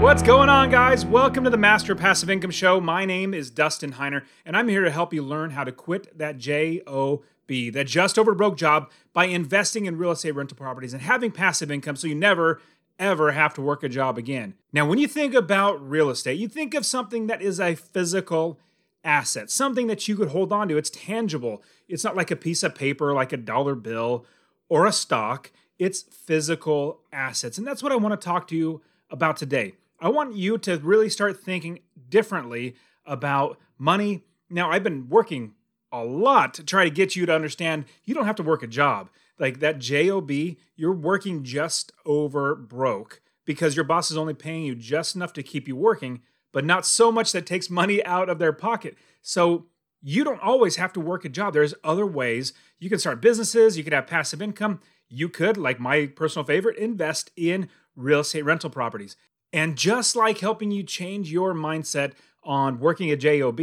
[0.00, 1.04] What's going on, guys?
[1.04, 2.80] Welcome to the Master Passive Income Show.
[2.80, 6.16] My name is Dustin Heiner, and I'm here to help you learn how to quit
[6.16, 11.02] that JOB, that just over broke job, by investing in real estate rental properties and
[11.02, 12.60] having passive income so you never,
[13.00, 14.54] ever have to work a job again.
[14.72, 18.60] Now, when you think about real estate, you think of something that is a physical
[19.02, 20.76] asset, something that you could hold on to.
[20.76, 21.60] It's tangible.
[21.88, 24.24] It's not like a piece of paper, like a dollar bill
[24.68, 25.50] or a stock.
[25.76, 27.58] It's physical assets.
[27.58, 29.74] And that's what I want to talk to you about today.
[30.00, 34.24] I want you to really start thinking differently about money.
[34.48, 35.54] Now, I've been working
[35.90, 38.66] a lot to try to get you to understand you don't have to work a
[38.66, 39.10] job.
[39.38, 40.30] Like that JOB,
[40.76, 45.42] you're working just over broke because your boss is only paying you just enough to
[45.42, 46.20] keep you working,
[46.52, 48.96] but not so much that takes money out of their pocket.
[49.22, 49.66] So
[50.02, 51.54] you don't always have to work a job.
[51.54, 52.52] There's other ways.
[52.78, 54.80] You can start businesses, you could have passive income.
[55.08, 59.16] You could, like my personal favorite, invest in real estate rental properties.
[59.52, 62.12] And just like helping you change your mindset
[62.44, 63.60] on working a job,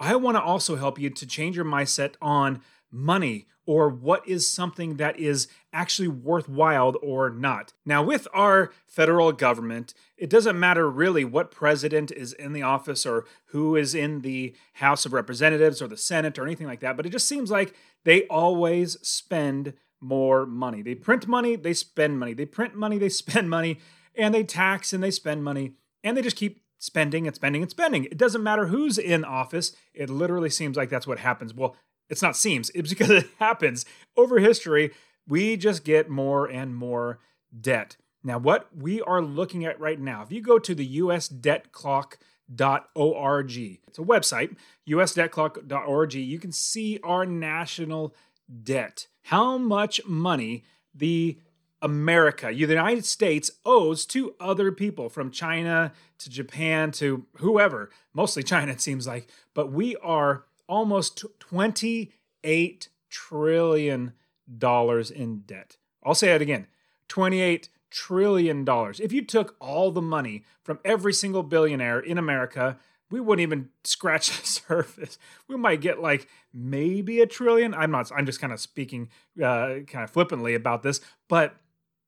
[0.00, 4.50] I want to also help you to change your mindset on money or what is
[4.50, 7.72] something that is actually worthwhile or not.
[7.84, 13.06] Now, with our federal government, it doesn't matter really what president is in the office
[13.06, 16.96] or who is in the House of Representatives or the Senate or anything like that,
[16.96, 20.82] but it just seems like they always spend more money.
[20.82, 22.32] They print money, they spend money.
[22.32, 23.78] They print money, they spend money
[24.16, 25.72] and they tax and they spend money
[26.02, 28.04] and they just keep spending and spending and spending.
[28.04, 29.74] It doesn't matter who's in office.
[29.94, 31.54] It literally seems like that's what happens.
[31.54, 31.76] Well,
[32.08, 33.84] it's not seems, it's because it happens.
[34.16, 34.92] Over history,
[35.28, 37.20] we just get more and more
[37.58, 37.96] debt.
[38.22, 43.56] Now, what we are looking at right now, if you go to the usdebtclock.org,
[43.86, 44.56] it's a website,
[44.88, 48.14] usdebtclock.org, you can see our national
[48.62, 51.38] debt, how much money the
[51.82, 58.42] America, the United States owes to other people from China to Japan to whoever, mostly
[58.42, 59.28] China, it seems like.
[59.54, 64.12] But we are almost $28 trillion
[64.50, 65.76] in debt.
[66.04, 66.66] I'll say it again
[67.08, 68.64] $28 trillion.
[68.68, 72.78] If you took all the money from every single billionaire in America,
[73.10, 75.18] we wouldn't even scratch the surface.
[75.48, 77.74] We might get like maybe a trillion.
[77.74, 79.08] I'm not, I'm just kind of speaking
[79.42, 81.56] uh, kind of flippantly about this, but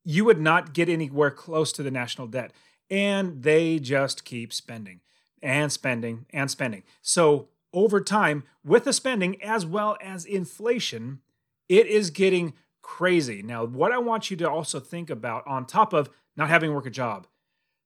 [0.05, 2.53] you would not get anywhere close to the national debt.
[2.91, 5.01] And they just keep spending
[5.43, 6.83] and spending and spending.
[7.01, 11.21] So over time, with the spending as well as inflation,
[11.69, 12.53] it is getting
[12.83, 13.43] crazy.
[13.43, 16.87] Now, what I want you to also think about, on top of not having work
[16.87, 17.27] a job,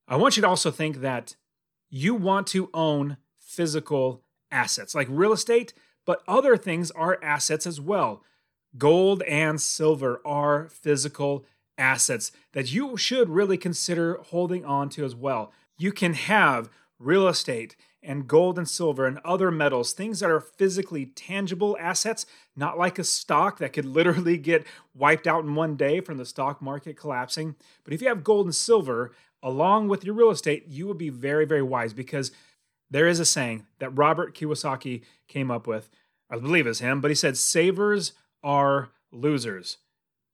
[0.08, 1.36] I want you to also think that
[1.88, 5.72] you want to own physical assets like real estate,
[6.04, 8.22] but other things are assets as well.
[8.76, 11.44] Gold and silver are physical
[11.78, 15.52] assets that you should really consider holding on to as well.
[15.78, 20.40] You can have real estate and gold and silver and other metals, things that are
[20.40, 25.76] physically tangible assets, not like a stock that could literally get wiped out in one
[25.76, 27.56] day from the stock market collapsing.
[27.84, 29.12] But if you have gold and silver
[29.42, 32.30] along with your real estate, you would be very, very wise because
[32.90, 35.90] there is a saying that Robert Kiyosaki came up with.
[36.30, 38.12] I believe is him, but he said, Savers
[38.42, 39.78] are losers.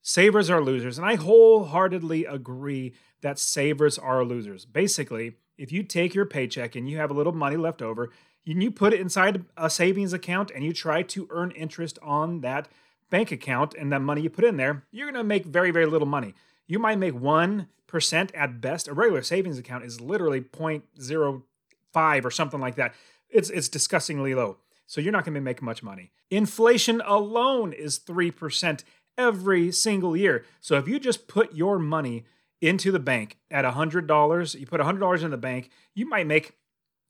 [0.02, 0.98] Savers are losers.
[0.98, 2.92] And I wholeheartedly agree
[3.22, 4.64] that savers are losers.
[4.64, 8.10] Basically, if you take your paycheck and you have a little money left over,
[8.44, 12.40] and you put it inside a savings account and you try to earn interest on
[12.40, 12.68] that
[13.08, 15.86] bank account and that money you put in there, you're going to make very, very
[15.86, 16.34] little money.
[16.66, 18.88] You might make 1% at best.
[18.88, 22.94] A regular savings account is literally 0.05 or something like that.
[23.30, 24.56] It's, it's disgustingly low.
[24.86, 26.10] So you're not going to make much money.
[26.30, 28.82] Inflation alone is 3%
[29.18, 30.44] every single year.
[30.60, 32.24] So if you just put your money
[32.60, 36.54] into the bank at $100, you put $100 in the bank, you might make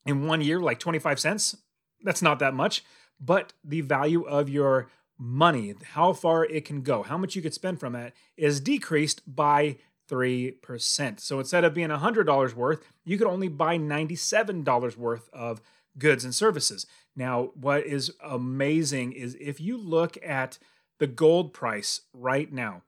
[0.07, 1.57] in one year like 25 cents.
[2.03, 2.83] That's not that much,
[3.21, 4.89] but the value of your
[5.19, 9.23] money, how far it can go, how much you could spend from it, is decreased
[9.27, 9.77] by
[10.11, 11.21] 3%.
[11.21, 15.61] So instead of being $100 worth, you could only buy $97 worth of
[15.99, 16.87] goods and services.
[17.15, 20.59] Now, what is amazing is if you look at
[21.03, 22.83] the gold price right now.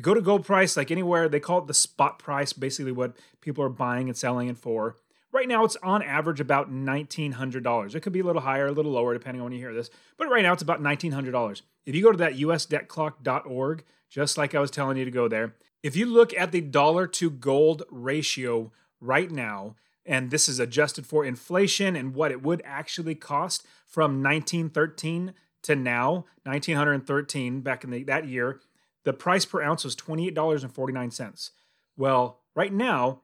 [0.00, 3.62] Go to gold price, like anywhere, they call it the spot price, basically what people
[3.62, 4.96] are buying and selling it for.
[5.30, 7.94] Right now, it's on average about $1,900.
[7.94, 9.90] It could be a little higher, a little lower, depending on when you hear this.
[10.18, 11.62] But right now, it's about $1,900.
[11.86, 15.54] If you go to that usdebtclock.org, just like I was telling you to go there,
[15.84, 21.06] if you look at the dollar to gold ratio right now, and this is adjusted
[21.06, 27.90] for inflation and what it would actually cost from 1913 to now, 1913 back in
[27.90, 28.60] the, that year,
[29.04, 31.50] the price per ounce was $28.49.
[31.96, 33.22] Well, right now,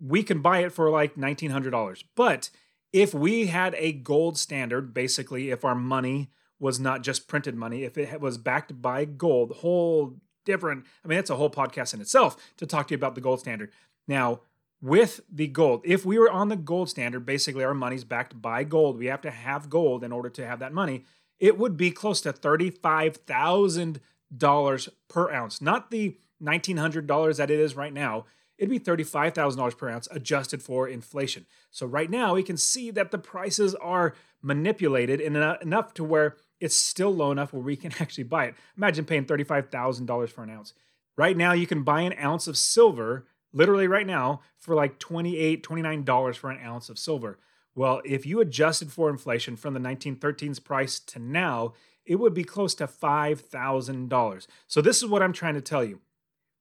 [0.00, 2.04] we can buy it for like $1,900.
[2.14, 2.50] But
[2.92, 7.84] if we had a gold standard, basically, if our money was not just printed money,
[7.84, 12.00] if it was backed by gold, whole different, I mean, it's a whole podcast in
[12.00, 13.72] itself to talk to you about the gold standard.
[14.06, 14.40] Now,
[14.80, 18.64] with the gold, if we were on the gold standard, basically our money's backed by
[18.64, 21.04] gold, we have to have gold in order to have that money,
[21.40, 27.92] it would be close to $35,000 per ounce, not the $1,900 that it is right
[27.92, 28.24] now
[28.58, 31.46] it'd be $35,000 per ounce adjusted for inflation.
[31.70, 36.36] So right now we can see that the prices are manipulated in enough to where
[36.60, 38.54] it's still low enough where we can actually buy it.
[38.76, 40.74] Imagine paying $35,000 for an ounce.
[41.16, 45.62] Right now you can buy an ounce of silver literally right now for like $28,
[45.62, 47.38] $29 for an ounce of silver.
[47.74, 51.74] Well, if you adjusted for inflation from the 1913's price to now,
[52.06, 54.46] it would be close to $5,000.
[54.66, 56.00] So this is what I'm trying to tell you.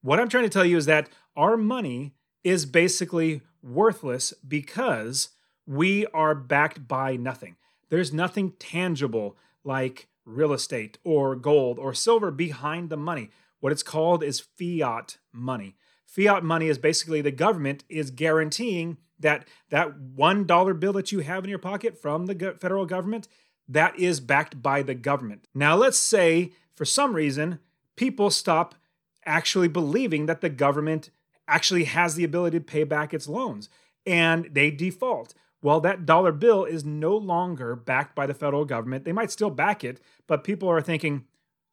[0.01, 2.13] What I'm trying to tell you is that our money
[2.43, 5.29] is basically worthless because
[5.65, 7.55] we are backed by nothing.
[7.89, 13.29] There's nothing tangible like real estate or gold or silver behind the money.
[13.59, 15.75] What it's called is fiat money.
[16.13, 21.43] Fiat money is basically the government is guaranteeing that that $1 bill that you have
[21.43, 23.27] in your pocket from the federal government
[23.67, 25.47] that is backed by the government.
[25.55, 27.57] Now let's say for some reason
[27.95, 28.75] people stop
[29.25, 31.09] actually believing that the government
[31.47, 33.67] actually has the ability to pay back its loans
[34.05, 35.33] and they default.
[35.63, 39.03] Well, that dollar bill is no longer backed by the federal government.
[39.03, 41.25] They might still back it, but people are thinking,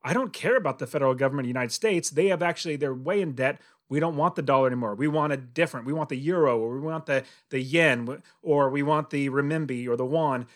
[0.02, 2.08] I don't care about the federal government of the United States.
[2.08, 3.60] They have actually, they're way in debt.
[3.90, 4.94] We don't want the dollar anymore.
[4.94, 5.84] We want a different.
[5.84, 9.86] We want the euro or we want the, the yen or we want the renminbi
[9.86, 10.46] or the yuan.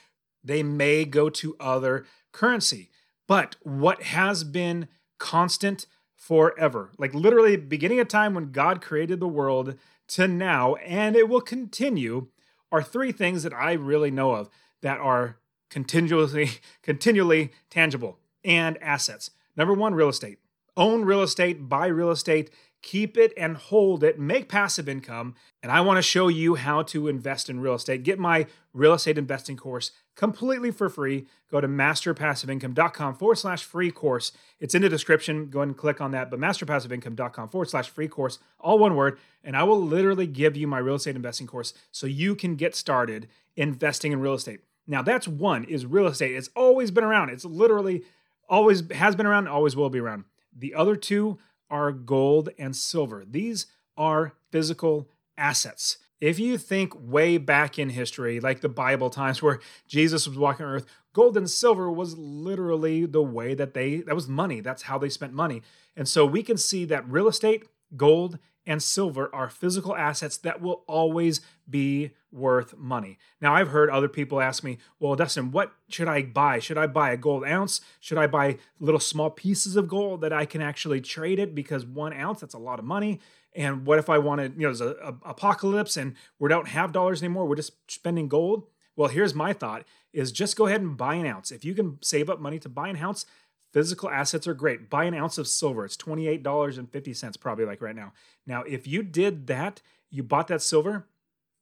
[0.43, 2.91] They may go to other currency.
[3.27, 4.89] But what has been
[5.19, 5.87] constant
[6.25, 6.91] forever.
[6.99, 9.77] Like literally beginning a time when God created the world
[10.09, 12.29] to now, and it will continue,
[12.73, 14.49] are three things that I really know of
[14.81, 15.37] that are
[15.71, 16.51] continuously
[16.83, 19.31] continually tangible and assets.
[19.57, 20.39] Number one, real estate.
[20.77, 22.51] Own real estate, buy real estate,
[22.85, 25.35] keep it and hold it, make passive income.
[25.63, 28.05] And I want to show you how to invest in real estate.
[28.05, 31.27] Get my real estate investing course completely for free.
[31.51, 34.33] Go to masterpassiveincome.com forward slash free course.
[34.61, 35.49] It's in the description.
[35.49, 36.31] Go ahead and click on that.
[36.31, 39.19] But masterpassiveincome.com forward slash free course, all one word.
[39.43, 42.77] And I will literally give you my real estate investing course so you can get
[42.77, 44.61] started investing in real estate.
[44.87, 46.37] Now, that's one is real estate.
[46.37, 47.31] It's always been around.
[47.31, 48.03] It's literally
[48.47, 50.25] always has been around, always will be around.
[50.55, 51.39] The other two
[51.71, 53.25] are gold and silver.
[53.29, 53.67] These
[53.97, 55.99] are physical assets.
[56.21, 60.67] If you think way back in history, like the Bible times where Jesus was walking
[60.67, 64.61] on earth, gold and silver was literally the way that they, that was money.
[64.61, 65.63] That's how they spent money.
[65.97, 67.65] And so we can see that real estate,
[67.97, 73.19] gold, and silver are physical assets that will always be worth money.
[73.41, 76.59] Now, I've heard other people ask me, well, Dustin, what should I buy?
[76.59, 77.81] Should I buy a gold ounce?
[78.01, 81.55] Should I buy little small pieces of gold that I can actually trade it?
[81.55, 83.21] Because one ounce, that's a lot of money.
[83.55, 86.93] And what if I wanted, you know, there's a, a apocalypse and we don't have
[86.93, 88.67] dollars anymore, we're just spending gold?
[88.97, 91.51] Well, here's my thought is just go ahead and buy an ounce.
[91.51, 93.27] If you can save up money to buy an ounce,
[93.75, 94.89] Physical assets are great.
[94.89, 95.85] Buy an ounce of silver.
[95.85, 98.13] It's $28.50 probably like right now.
[98.47, 101.09] Now, if you did that, you bought that silver,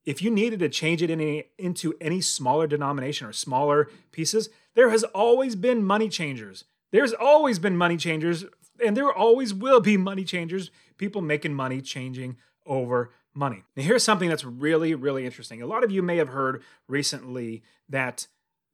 [0.05, 4.51] if you needed to change it in any, into any smaller denomination or smaller pieces,
[4.75, 6.65] there has always been money changers.
[6.91, 8.45] There's always been money changers,
[8.85, 13.65] and there always will be money changers, people making money changing over money.
[13.75, 15.63] Now, here's something that's really, really interesting.
[15.63, 18.27] A lot of you may have heard recently that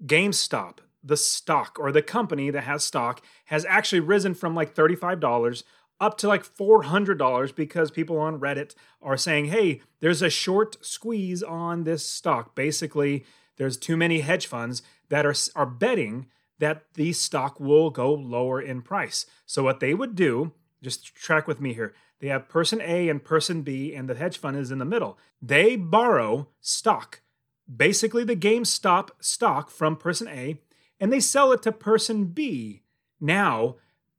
[0.04, 5.62] GameStop, the stock or the company that has stock has actually risen from like $35
[6.00, 11.42] up to like $400 because people on Reddit are saying, hey, there's a short squeeze
[11.42, 12.54] on this stock.
[12.54, 13.24] Basically,
[13.56, 16.26] there's too many hedge funds that are, are betting
[16.58, 19.26] that the stock will go lower in price.
[19.46, 20.52] So, what they would do,
[20.82, 24.38] just track with me here, they have person A and person B, and the hedge
[24.38, 25.18] fund is in the middle.
[25.40, 27.20] They borrow stock,
[27.74, 30.60] basically the GameStop stock from person A,
[31.00, 32.82] and they sell it to person B.
[33.20, 33.76] Now,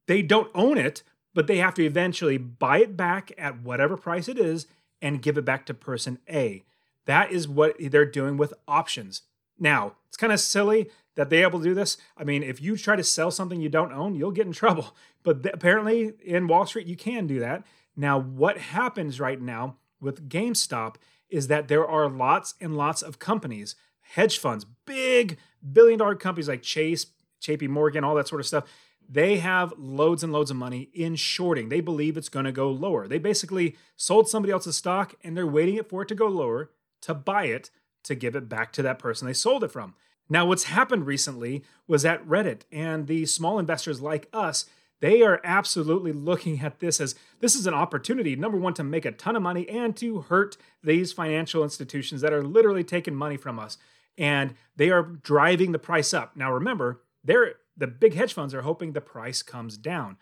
[0.07, 4.27] they don't own it, but they have to eventually buy it back at whatever price
[4.27, 4.67] it is
[5.01, 6.63] and give it back to person A.
[7.05, 9.23] That is what they're doing with options.
[9.57, 11.97] Now, it's kind of silly that they're able to do this.
[12.17, 14.95] I mean, if you try to sell something you don't own, you'll get in trouble.
[15.23, 17.65] But th- apparently in Wall Street, you can do that.
[17.95, 20.95] Now, what happens right now with GameStop
[21.29, 25.37] is that there are lots and lots of companies, hedge funds, big
[25.73, 27.07] billion dollar companies like Chase,
[27.41, 28.65] JP Morgan, all that sort of stuff.
[29.11, 31.69] They have loads and loads of money in shorting.
[31.69, 33.07] They believe it's going to go lower.
[33.07, 36.69] They basically sold somebody else's stock and they're waiting for it to go lower
[37.01, 37.71] to buy it
[38.03, 39.95] to give it back to that person they sold it from.
[40.29, 44.65] Now, what's happened recently was at Reddit and the small investors like us,
[45.01, 49.05] they are absolutely looking at this as this is an opportunity, number one, to make
[49.05, 53.37] a ton of money and to hurt these financial institutions that are literally taking money
[53.37, 53.77] from us.
[54.19, 56.35] And they are driving the price up.
[56.35, 60.17] Now, remember, they're the big hedge funds are hoping the price comes down.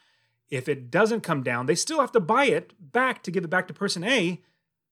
[0.50, 3.50] If it doesn't come down, they still have to buy it back to give it
[3.50, 4.42] back to person A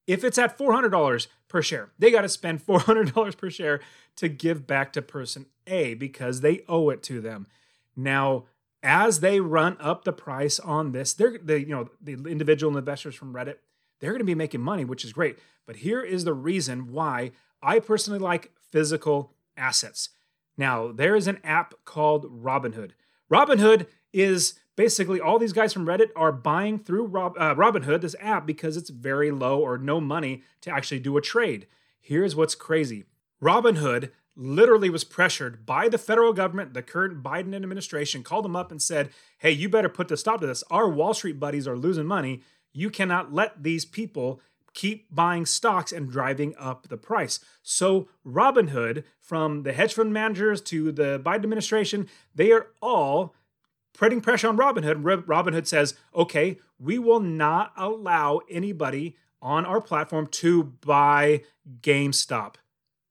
[0.08, 3.82] if it's at $400 per share, they got to spend $400 per share
[4.18, 7.48] to give back to person A because they owe it to them.
[7.96, 8.46] Now,
[8.84, 13.16] as they run up the price on this, they're the you know the individual investors
[13.16, 13.58] from Reddit,
[14.00, 15.40] they're going to be making money, which is great.
[15.66, 17.32] But here is the reason why
[17.64, 20.10] I personally like physical assets.
[20.58, 22.92] Now, there is an app called Robinhood.
[23.32, 28.18] Robinhood is basically all these guys from Reddit are buying through Rob, uh, Robinhood, this
[28.20, 31.68] app, because it's very low or no money to actually do a trade.
[32.02, 33.06] Here's what's crazy
[33.42, 38.72] Robinhood literally was pressured by the federal government, the current Biden administration, called them up
[38.72, 40.66] and said, Hey, you better put the stop to this.
[40.70, 42.42] Our Wall Street buddies are losing money.
[42.74, 44.42] You cannot let these people
[44.76, 47.40] keep buying stocks and driving up the price.
[47.64, 53.34] So, Robinhood, from the hedge fund managers to the Biden administration, they are all
[53.98, 55.02] putting pressure on Robinhood.
[55.24, 61.42] Robinhood says, okay, we will not allow anybody on our platform to buy
[61.82, 62.56] GameStop.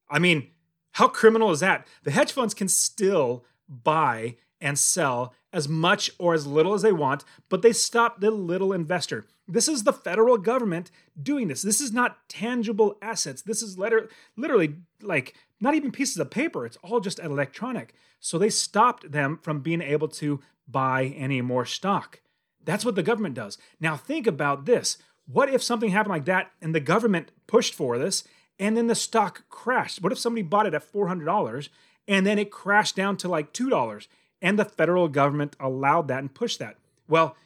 [0.09, 0.51] I mean,
[0.93, 1.89] how criminal is that?
[2.05, 6.93] The hedge funds can still buy and sell as much or as little as they
[6.93, 9.25] want, but they stop the little investor.
[9.47, 10.91] This is the federal government
[11.23, 11.63] doing this.
[11.63, 13.41] This is not tangible assets.
[13.41, 16.67] This is letter, literally like not even pieces of paper.
[16.67, 17.95] It's all just electronic.
[18.19, 22.21] So they stopped them from being able to buy any more stock.
[22.65, 23.57] That's what the government does.
[23.79, 24.99] Now, think about this.
[25.27, 28.25] What if something happened like that and the government pushed for this
[28.59, 30.03] and then the stock crashed?
[30.03, 31.69] What if somebody bought it at $400
[32.09, 34.07] and then it crashed down to like $2
[34.45, 36.77] and the federal government allowed that and pushed that?
[37.09, 37.37] Well,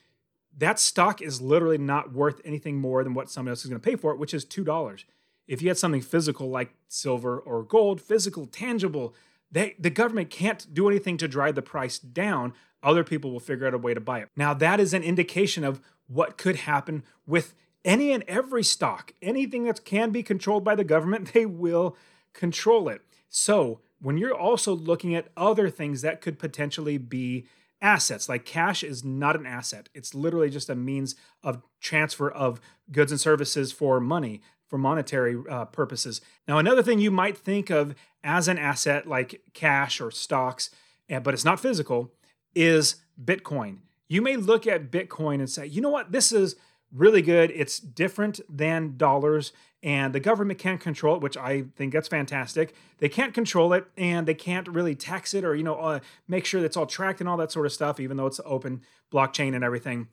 [0.56, 3.90] that stock is literally not worth anything more than what somebody else is going to
[3.90, 5.04] pay for it, which is $2.
[5.46, 9.14] If you had something physical like silver or gold, physical, tangible,
[9.50, 12.52] they, the government can't do anything to drive the price down
[12.82, 14.28] other people will figure out a way to buy it.
[14.36, 19.12] Now, that is an indication of what could happen with any and every stock.
[19.20, 21.96] Anything that can be controlled by the government, they will
[22.32, 23.02] control it.
[23.28, 27.46] So, when you're also looking at other things that could potentially be
[27.80, 32.60] assets, like cash is not an asset, it's literally just a means of transfer of
[32.90, 34.40] goods and services for money.
[34.68, 36.20] For monetary uh, purposes.
[36.46, 40.68] Now, another thing you might think of as an asset like cash or stocks,
[41.08, 42.12] eh, but it's not physical,
[42.54, 43.78] is Bitcoin.
[44.08, 46.54] You may look at Bitcoin and say, you know what, this is
[46.92, 47.50] really good.
[47.54, 52.74] It's different than dollars, and the government can't control it, which I think that's fantastic.
[52.98, 56.44] They can't control it, and they can't really tax it or you know uh, make
[56.44, 58.00] sure that it's all tracked and all that sort of stuff.
[58.00, 58.82] Even though it's open
[59.12, 60.08] blockchain and everything,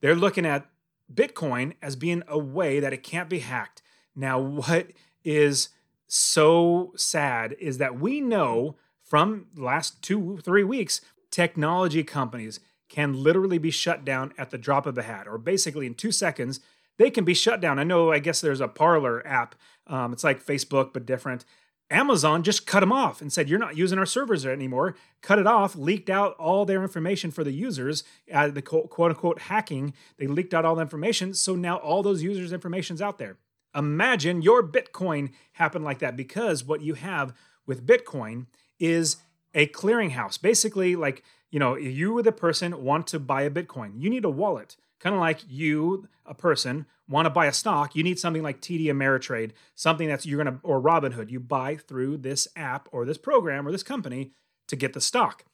[0.00, 0.66] they're looking at
[1.12, 3.82] Bitcoin as being a way that it can't be hacked.
[4.16, 4.88] Now, what
[5.24, 5.68] is
[6.06, 11.00] so sad is that we know from last two three weeks
[11.30, 15.86] technology companies can literally be shut down at the drop of a hat, or basically
[15.86, 16.60] in two seconds,
[16.98, 17.78] they can be shut down.
[17.78, 19.54] I know, I guess there's a Parler app.
[19.86, 21.44] Um, it's like Facebook, but different.
[21.90, 24.94] Amazon just cut them off and said, You're not using our servers anymore.
[25.22, 29.40] Cut it off, leaked out all their information for the users, uh, the quote unquote
[29.42, 29.92] hacking.
[30.16, 31.34] They leaked out all the information.
[31.34, 33.38] So now all those users' information's out there.
[33.74, 37.34] Imagine your Bitcoin happened like that because what you have
[37.66, 38.46] with Bitcoin
[38.78, 39.16] is
[39.54, 40.40] a clearinghouse.
[40.40, 44.00] Basically, like, you know, you, the person, want to buy a Bitcoin.
[44.00, 44.76] You need a wallet.
[45.00, 47.96] Kind of like you, a person, want to buy a stock.
[47.96, 51.30] You need something like TD Ameritrade, something that's you're going to, or Robinhood.
[51.30, 54.32] You buy through this app or this program or this company
[54.68, 55.44] to get the stock.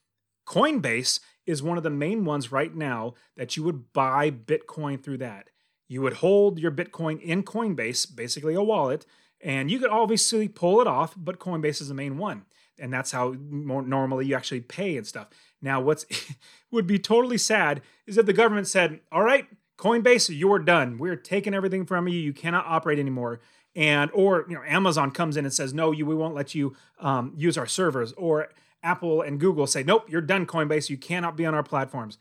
[0.46, 5.18] Coinbase is one of the main ones right now that you would buy Bitcoin through
[5.18, 5.50] that.
[5.88, 9.06] You would hold your Bitcoin in Coinbase, basically a wallet,
[9.40, 12.44] and you could obviously pull it off, but Coinbase is the main one
[12.78, 15.28] and that's how more normally you actually pay and stuff.
[15.62, 16.06] Now, what's
[16.70, 19.46] would be totally sad is if the government said, "All right,
[19.78, 20.98] Coinbase, you're done.
[20.98, 22.18] We're taking everything from you.
[22.18, 23.40] You cannot operate anymore.
[23.74, 26.74] And or you know, Amazon comes in and says, no, you we won't let you
[26.98, 28.12] um, use our servers.
[28.14, 28.48] Or
[28.82, 30.88] Apple and Google say, nope, you're done, Coinbase.
[30.88, 32.16] You cannot be on our platforms.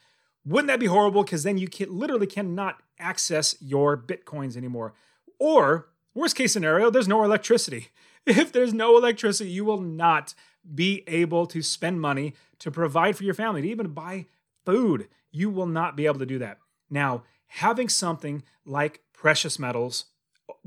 [0.45, 1.23] Wouldn't that be horrible?
[1.23, 4.93] Because then you can, literally cannot access your bitcoins anymore.
[5.39, 7.89] Or worst case scenario, there's no electricity.
[8.27, 10.33] If there's no electricity, you will not
[10.73, 14.25] be able to spend money to provide for your family, to even buy
[14.65, 15.07] food.
[15.31, 16.57] You will not be able to do that.
[16.89, 20.05] Now, having something like precious metals,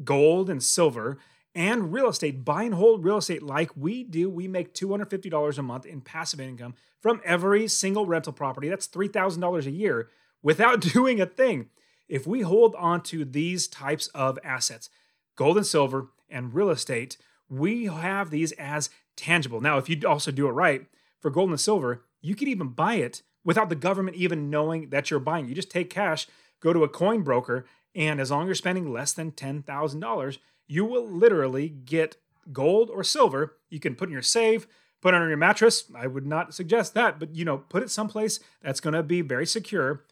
[0.04, 1.18] gold and silver,
[1.54, 5.62] and real estate, buy and hold real estate like we do, we make $250 a
[5.62, 8.68] month in passive income from every single rental property.
[8.68, 10.08] That's $3,000 a year
[10.42, 11.70] without doing a thing.
[12.08, 14.88] If we hold on to these types of assets,
[15.36, 17.16] gold and silver and real estate,
[17.48, 19.60] we have these as tangible.
[19.60, 20.86] Now, if you also do it right
[21.20, 25.10] for gold and silver, you could even buy it without the government even knowing that
[25.10, 25.48] you're buying.
[25.48, 26.26] You just take cash,
[26.60, 27.64] go to a coin broker,
[27.94, 32.16] and as long as you're spending less than $10,000, you will literally get
[32.52, 33.56] gold or silver.
[33.70, 34.66] You can put in your safe,
[35.00, 35.84] put under your mattress.
[35.94, 39.22] I would not suggest that, but you know, put it someplace that's going to be
[39.22, 40.04] very secure.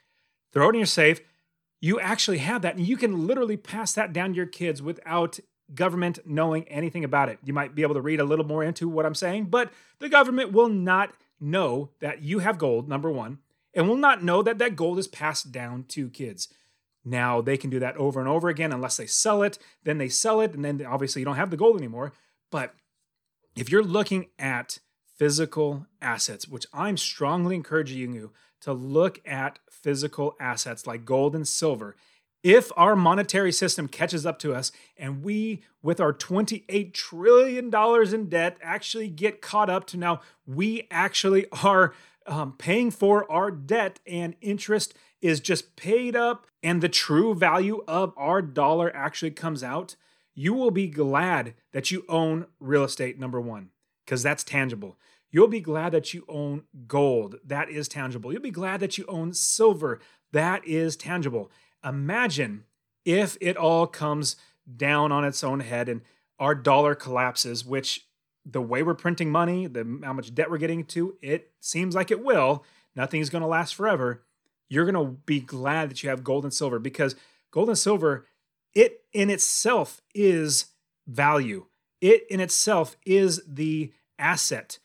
[0.52, 1.20] Throw it in your safe.
[1.80, 5.38] You actually have that, and you can literally pass that down to your kids without
[5.74, 7.38] government knowing anything about it.
[7.44, 10.08] You might be able to read a little more into what I'm saying, but the
[10.08, 13.38] government will not know that you have gold, number one,
[13.74, 16.48] and will not know that that gold is passed down to kids.
[17.04, 20.08] Now they can do that over and over again unless they sell it, then they
[20.08, 22.12] sell it, and then obviously you don't have the gold anymore.
[22.50, 22.74] But
[23.54, 24.78] if you're looking at
[25.16, 31.46] physical assets, which I'm strongly encouraging you to look at physical assets like gold and
[31.46, 31.96] silver
[32.42, 37.74] if our monetary system catches up to us and we, with our $28 trillion
[38.14, 41.92] in debt, actually get caught up to now we actually are
[42.26, 47.82] um, paying for our debt and interest is just paid up and the true value
[47.86, 49.96] of our dollar actually comes out,
[50.34, 53.70] you will be glad that you own real estate, number one,
[54.04, 54.98] because that's tangible.
[55.30, 57.36] You'll be glad that you own gold.
[57.44, 58.32] That is tangible.
[58.32, 60.00] You'll be glad that you own silver.
[60.32, 61.50] That is tangible.
[61.86, 62.64] Imagine
[63.04, 64.36] if it all comes
[64.76, 66.02] down on its own head and
[66.38, 68.06] our dollar collapses, which
[68.44, 72.10] the way we're printing money, the how much debt we're getting to, it seems like
[72.10, 72.64] it will.
[72.94, 74.22] Nothing's going to last forever.
[74.68, 77.14] You're going to be glad that you have gold and silver because
[77.50, 78.26] gold and silver,
[78.74, 80.66] it in itself is
[81.06, 81.66] value.
[82.00, 84.78] It in itself is the asset.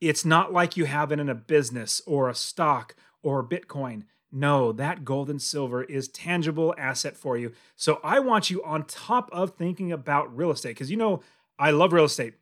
[0.00, 4.04] It's not like you have it in a business or a stock or Bitcoin.
[4.30, 7.52] No, that gold and silver is tangible asset for you.
[7.76, 11.22] So I want you on top of thinking about real estate because you know
[11.58, 12.34] I love real estate.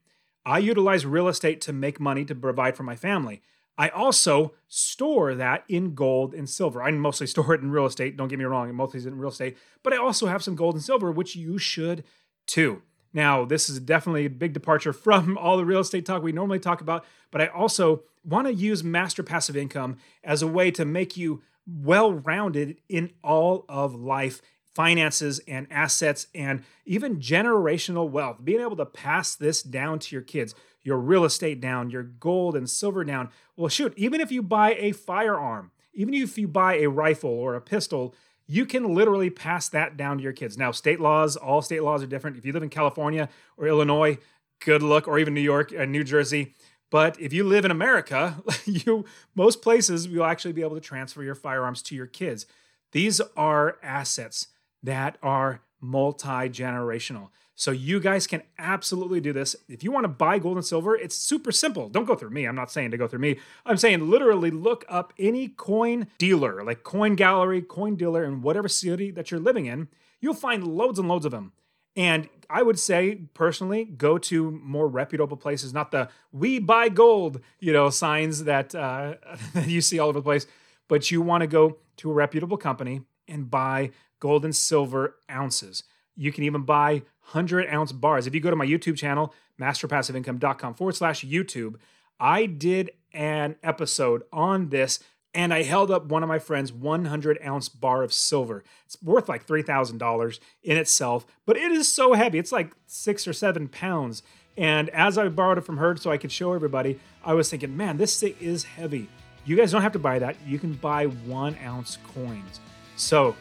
[0.45, 3.43] I utilize real estate to make money to provide for my family.
[3.79, 6.83] I also store that in gold and silver.
[6.83, 8.17] I mostly store it in real estate.
[8.17, 10.75] Don't get me wrong, mostly is in real estate, but I also have some gold
[10.75, 12.05] and silver, which you should
[12.47, 12.83] too.
[13.13, 16.59] Now, this is definitely a big departure from all the real estate talk we normally
[16.59, 20.85] talk about, but I also want to use master passive income as a way to
[20.85, 24.41] make you well rounded in all of life
[24.77, 28.45] finances and assets and even generational wealth.
[28.45, 32.55] Being able to pass this down to your kids, your real estate down, your gold
[32.55, 33.31] and silver down.
[33.57, 37.55] Well, shoot, even if you buy a firearm, even if you buy a rifle or
[37.55, 38.15] a pistol,
[38.47, 40.59] you can literally pass that down to your kids.
[40.59, 42.37] Now, state laws, all state laws are different.
[42.37, 44.19] If you live in California or Illinois,
[44.61, 46.55] good luck, or even New York and New Jersey,
[46.91, 51.23] but if you live in America, you most places you'll actually be able to transfer
[51.23, 52.47] your firearms to your kids.
[52.93, 54.49] These are assets
[54.83, 57.31] that are multi-generational.
[57.59, 59.57] So you guys can absolutely do this.
[59.67, 61.89] If you want to buy gold and silver, it's super simple.
[61.89, 62.45] Don't go through me.
[62.45, 63.39] I'm not saying to go through me.
[63.65, 68.69] I'm saying literally look up any coin dealer, like Coin Gallery, Coin Dealer in whatever
[68.69, 69.89] city that you're living in.
[70.21, 71.53] You'll find loads and loads of them.
[71.97, 77.41] And I would say personally, go to more reputable places, not the "we buy gold"
[77.59, 79.15] you know signs that uh,
[79.67, 80.47] you see all over the place,
[80.89, 85.83] but you want to go to a reputable company and buy gold and silver ounces.
[86.15, 88.27] You can even buy 100 ounce bars.
[88.27, 91.77] If you go to my YouTube channel, masterpassiveincome.com forward slash YouTube,
[92.19, 95.01] I did an episode on this
[95.37, 98.65] and I held up one of my friend's 100 ounce bar of silver.
[98.87, 102.39] It's worth like $3,000 in itself, but it is so heavy.
[102.39, 104.23] It's like six or seven pounds.
[104.57, 107.77] And as I borrowed it from her so I could show everybody, I was thinking,
[107.77, 109.11] man, this thing is heavy.
[109.45, 110.37] You guys don't have to buy that.
[110.47, 112.61] You can buy one ounce coins.
[112.97, 113.37] So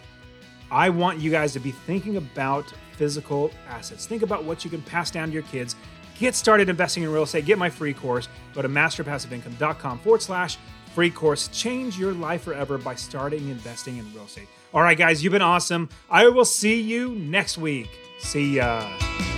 [0.70, 4.06] I want you guys to be thinking about physical assets.
[4.06, 5.78] Think about what you can pass down to your kids.
[6.20, 7.46] Get started investing in real estate.
[7.46, 8.28] Get my free course.
[8.54, 10.58] Go to masterpassiveincome.com forward slash
[10.96, 11.50] free course.
[11.50, 14.48] Change your life forever by starting investing in real estate.
[14.74, 15.90] All right, guys, you've been awesome.
[16.10, 17.90] I will see you next week.
[18.20, 19.35] See ya.